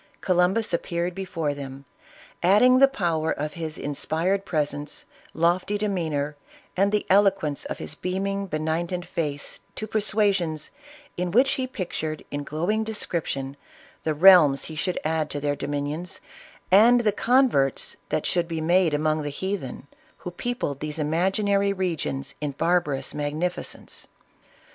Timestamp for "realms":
14.15-14.63